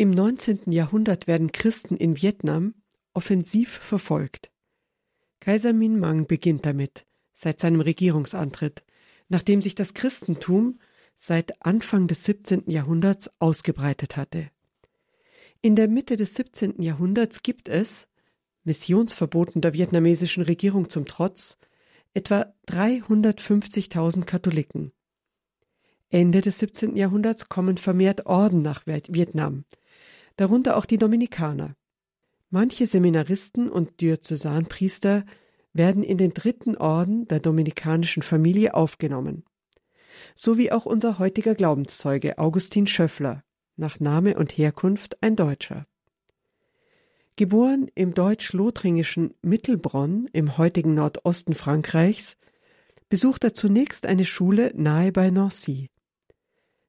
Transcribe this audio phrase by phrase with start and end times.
[0.00, 0.70] Im 19.
[0.70, 2.74] Jahrhundert werden Christen in Vietnam
[3.14, 4.52] offensiv verfolgt.
[5.40, 8.84] Kaiser Min Mang beginnt damit, seit seinem Regierungsantritt,
[9.28, 10.78] nachdem sich das Christentum
[11.16, 12.70] seit Anfang des 17.
[12.70, 14.52] Jahrhunderts ausgebreitet hatte.
[15.62, 16.80] In der Mitte des 17.
[16.80, 18.06] Jahrhunderts gibt es,
[18.62, 21.58] Missionsverboten der vietnamesischen Regierung zum Trotz,
[22.14, 24.92] etwa 350.000 Katholiken.
[26.10, 26.96] Ende des 17.
[26.96, 29.64] Jahrhunderts kommen vermehrt Orden nach Vietnam,
[30.38, 31.74] darunter auch die Dominikaner.
[32.48, 35.24] Manche Seminaristen und Diözesanpriester
[35.74, 39.44] werden in den dritten Orden der dominikanischen Familie aufgenommen.
[40.34, 43.44] So wie auch unser heutiger Glaubenszeuge Augustin Schöffler,
[43.76, 45.86] nach Name und Herkunft ein Deutscher.
[47.36, 52.36] Geboren im deutsch-lothringischen Mittelbronn im heutigen Nordosten Frankreichs,
[53.08, 55.90] besucht er zunächst eine Schule nahe bei Nancy.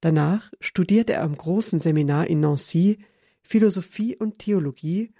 [0.00, 2.98] Danach studiert er am großen Seminar in Nancy
[3.44, 5.12] Philosophie und Theologie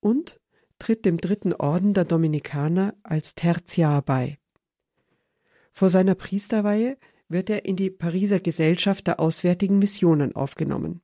[0.00, 0.40] und
[0.78, 4.38] tritt dem dritten Orden der Dominikaner als Tertiar bei.
[5.72, 11.02] Vor seiner Priesterweihe wird er in die Pariser Gesellschaft der Auswärtigen Missionen aufgenommen.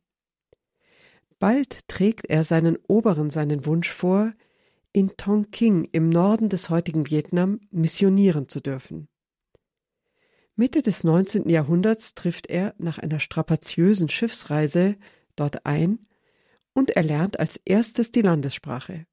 [1.39, 4.33] Bald trägt er seinen Oberen seinen Wunsch vor,
[4.93, 9.09] in Tonking im Norden des heutigen Vietnam missionieren zu dürfen.
[10.55, 11.49] Mitte des 19.
[11.49, 14.97] Jahrhunderts trifft er nach einer strapaziösen Schiffsreise
[15.35, 16.07] dort ein
[16.75, 19.07] und erlernt als erstes die Landessprache.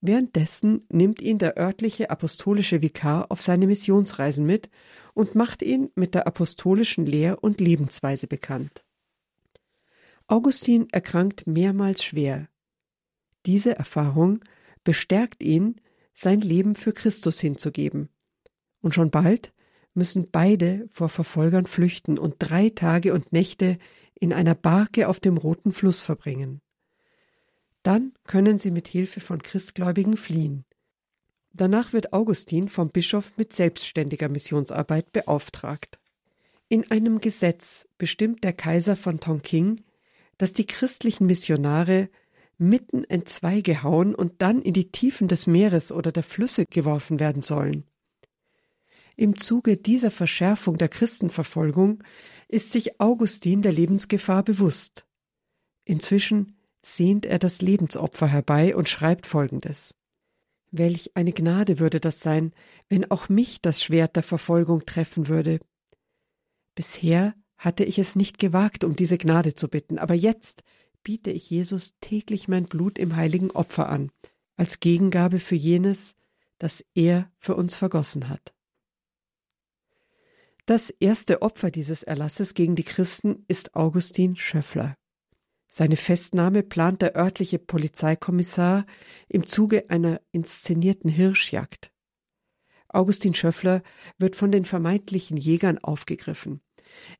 [0.00, 4.68] Währenddessen nimmt ihn der örtliche apostolische Vikar auf seine Missionsreisen mit
[5.14, 8.84] und macht ihn mit der apostolischen Lehr- und Lebensweise bekannt.
[10.26, 12.48] Augustin erkrankt mehrmals schwer.
[13.46, 14.40] Diese Erfahrung
[14.84, 15.80] bestärkt ihn,
[16.14, 18.08] sein Leben für Christus hinzugeben.
[18.80, 19.54] Und schon bald
[19.94, 23.78] müssen beide vor Verfolgern flüchten und drei Tage und Nächte
[24.14, 26.60] in einer Barke auf dem Roten Fluss verbringen.
[27.82, 30.64] Dann können sie mit Hilfe von Christgläubigen fliehen.
[31.52, 35.98] Danach wird Augustin vom Bischof mit selbstständiger Missionsarbeit beauftragt.
[36.68, 39.84] In einem Gesetz bestimmt der Kaiser von Tonking,
[40.38, 42.08] dass die christlichen Missionare
[42.58, 47.84] mitten entzweigehauen und dann in die Tiefen des Meeres oder der Flüsse geworfen werden sollen.
[49.16, 52.02] Im Zuge dieser Verschärfung der Christenverfolgung
[52.48, 55.06] ist sich Augustin der Lebensgefahr bewusst.
[55.84, 59.94] Inzwischen sehnt er das Lebensopfer herbei und schreibt folgendes
[60.70, 62.52] Welch eine Gnade würde das sein,
[62.88, 65.60] wenn auch mich das Schwert der Verfolgung treffen würde.
[66.74, 70.64] Bisher hatte ich es nicht gewagt, um diese Gnade zu bitten, aber jetzt
[71.04, 74.10] biete ich Jesus täglich mein Blut im heiligen Opfer an,
[74.56, 76.16] als Gegengabe für jenes,
[76.58, 78.53] das er für uns vergossen hat.
[80.66, 84.96] Das erste Opfer dieses Erlasses gegen die Christen ist Augustin Schöffler.
[85.68, 88.86] Seine Festnahme plant der örtliche Polizeikommissar
[89.28, 91.92] im Zuge einer inszenierten Hirschjagd.
[92.88, 93.82] Augustin Schöffler
[94.16, 96.62] wird von den vermeintlichen Jägern aufgegriffen.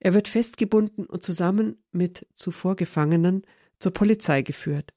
[0.00, 3.42] Er wird festgebunden und zusammen mit zuvor Gefangenen
[3.78, 4.94] zur Polizei geführt.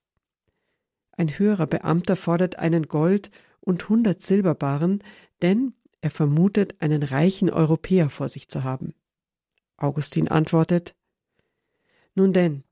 [1.12, 3.30] Ein höherer Beamter fordert einen Gold-
[3.60, 5.04] und hundert Silberbarren,
[5.42, 8.94] denn er vermutet, einen reichen Europäer vor sich zu haben.
[9.78, 10.96] Augustin antwortet
[12.16, 12.64] Nun denn,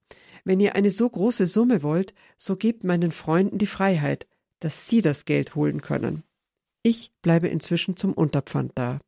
[0.43, 4.27] wenn ihr eine so große Summe wollt, so gebt meinen Freunden die Freiheit,
[4.59, 6.23] dass sie das Geld holen können.
[6.83, 8.99] Ich bleibe inzwischen zum Unterpfand da.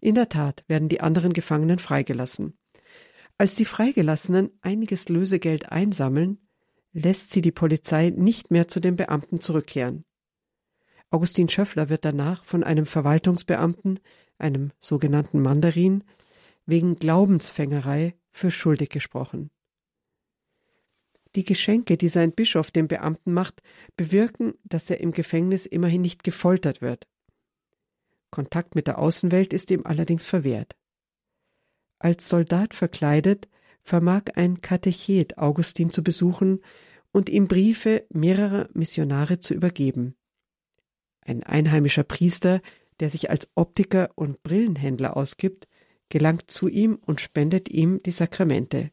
[0.00, 2.58] In der Tat werden die anderen Gefangenen freigelassen.
[3.36, 6.38] Als die Freigelassenen einiges Lösegeld einsammeln,
[6.92, 10.04] lässt sie die Polizei nicht mehr zu den Beamten zurückkehren.
[11.10, 13.98] Augustin Schöffler wird danach von einem Verwaltungsbeamten,
[14.38, 16.04] einem sogenannten Mandarin,
[16.66, 19.50] wegen Glaubensfängerei für schuldig gesprochen.
[21.34, 23.62] Die Geschenke, die sein Bischof dem Beamten macht,
[23.96, 27.06] bewirken, dass er im Gefängnis immerhin nicht gefoltert wird.
[28.30, 30.76] Kontakt mit der Außenwelt ist ihm allerdings verwehrt.
[31.98, 33.48] Als Soldat verkleidet
[33.82, 36.60] vermag ein Katechet Augustin zu besuchen
[37.12, 40.14] und ihm Briefe mehrerer Missionare zu übergeben.
[41.20, 42.60] Ein einheimischer Priester,
[43.00, 45.68] der sich als Optiker und Brillenhändler ausgibt,
[46.08, 48.90] gelangt zu ihm und spendet ihm die Sakramente.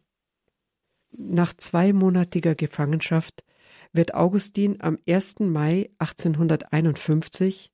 [1.12, 3.44] Nach zweimonatiger Gefangenschaft
[3.92, 5.40] wird Augustin am 1.
[5.40, 7.72] Mai 1851,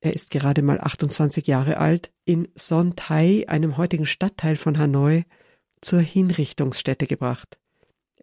[0.00, 5.24] er ist gerade mal 28 Jahre alt, in Son Thai, einem heutigen Stadtteil von Hanoi,
[5.80, 7.58] zur Hinrichtungsstätte gebracht,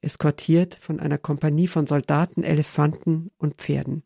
[0.01, 4.03] eskortiert von einer Kompanie von Soldaten, Elefanten und Pferden.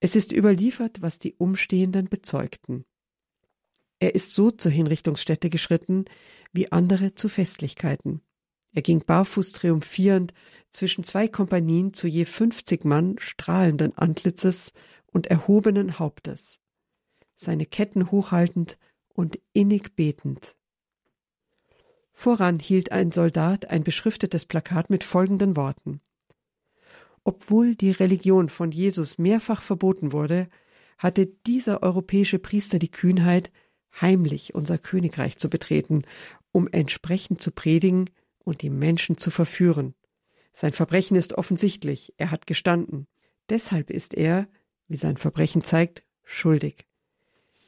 [0.00, 2.86] Es ist überliefert, was die Umstehenden bezeugten.
[3.98, 6.06] Er ist so zur Hinrichtungsstätte geschritten
[6.52, 8.22] wie andere zu Festlichkeiten.
[8.72, 10.32] Er ging barfuß triumphierend
[10.70, 14.72] zwischen zwei Kompanien zu je fünfzig Mann strahlenden Antlitzes
[15.06, 16.60] und erhobenen Hauptes,
[17.36, 18.78] seine Ketten hochhaltend
[19.12, 20.56] und innig betend.
[22.12, 26.00] Voran hielt ein Soldat ein beschriftetes Plakat mit folgenden Worten
[27.24, 30.48] Obwohl die Religion von Jesus mehrfach verboten wurde,
[30.98, 33.50] hatte dieser europäische Priester die Kühnheit,
[34.00, 36.02] heimlich unser Königreich zu betreten,
[36.52, 38.10] um entsprechend zu predigen
[38.44, 39.94] und die Menschen zu verführen.
[40.52, 43.06] Sein Verbrechen ist offensichtlich, er hat gestanden.
[43.48, 44.48] Deshalb ist er,
[44.88, 46.86] wie sein Verbrechen zeigt, schuldig.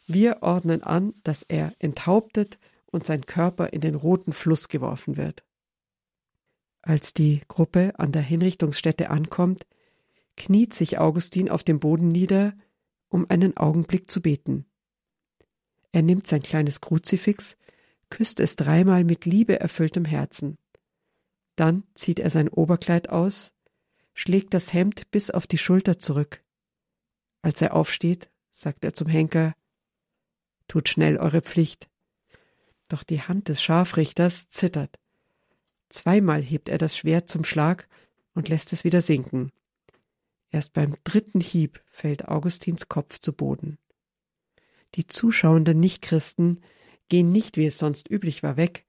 [0.06, 5.44] Wir ordnen an, dass er enthauptet und sein Körper in den roten Fluss geworfen wird.
[6.82, 9.67] Als die Gruppe an der Hinrichtungsstätte ankommt,
[10.37, 12.55] kniet sich Augustin auf dem Boden nieder,
[13.08, 14.67] um einen Augenblick zu beten.
[15.93, 17.56] Er nimmt sein kleines Kruzifix,
[18.11, 20.58] küsst es dreimal mit liebeerfülltem Herzen.
[21.55, 23.52] Dann zieht er sein Oberkleid aus,
[24.14, 26.43] schlägt das Hemd bis auf die Schulter zurück.
[27.43, 29.55] Als er aufsteht, sagt er zum Henker
[30.69, 31.88] Tut schnell eure Pflicht.
[32.88, 34.99] Doch die Hand des Scharfrichters zittert.
[35.93, 37.87] Zweimal hebt er das Schwert zum Schlag
[38.35, 39.53] und lässt es wieder sinken.
[40.50, 43.77] Erst beim dritten Hieb fällt Augustins Kopf zu Boden.
[44.94, 46.61] Die zuschauenden Nichtchristen
[47.11, 48.87] gehen nicht, wie es sonst üblich war, weg,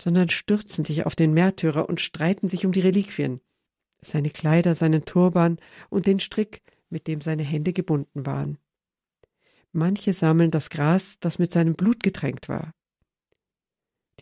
[0.00, 3.40] sondern stürzen sich auf den Märtyrer und streiten sich um die Reliquien,
[4.00, 5.58] seine Kleider, seinen Turban
[5.88, 8.58] und den Strick, mit dem seine Hände gebunden waren.
[9.70, 12.72] Manche sammeln das Gras, das mit seinem Blut getränkt war.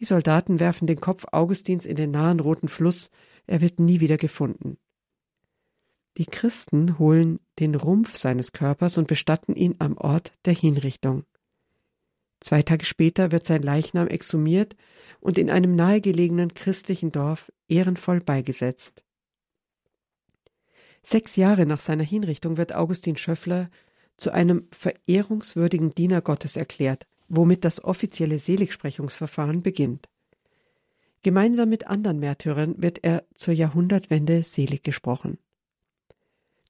[0.00, 3.10] Die Soldaten werfen den Kopf Augustins in den nahen roten Fluss,
[3.46, 4.78] er wird nie wieder gefunden.
[6.16, 11.24] Die Christen holen den Rumpf seines Körpers und bestatten ihn am Ort der Hinrichtung.
[12.40, 14.76] Zwei Tage später wird sein Leichnam exhumiert
[15.20, 19.04] und in einem nahegelegenen christlichen Dorf ehrenvoll beigesetzt.
[21.02, 23.70] Sechs Jahre nach seiner Hinrichtung wird Augustin Schöffler
[24.16, 30.08] zu einem verehrungswürdigen Diener Gottes erklärt, womit das offizielle Seligsprechungsverfahren beginnt.
[31.22, 35.38] Gemeinsam mit anderen Märtyrern wird er zur Jahrhundertwende selig gesprochen.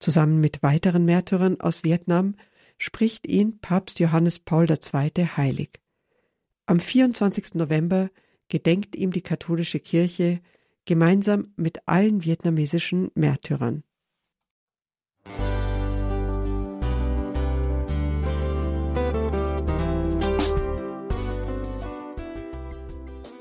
[0.01, 2.35] Zusammen mit weiteren Märtyrern aus Vietnam
[2.79, 5.25] spricht ihn Papst Johannes Paul II.
[5.37, 5.81] heilig.
[6.67, 7.55] Am 24.
[7.55, 8.11] November
[8.49, 10.41] gedenkt ihm die katholische Kirche
[10.85, 13.83] gemeinsam mit allen vietnamesischen Märtyrern.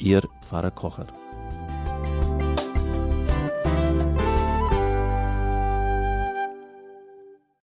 [0.00, 1.08] Ihr Pfarrer Kocher.